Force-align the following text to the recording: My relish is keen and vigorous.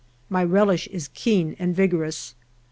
My 0.31 0.43
relish 0.43 0.87
is 0.87 1.09
keen 1.13 1.55
and 1.59 1.75
vigorous. 1.75 2.33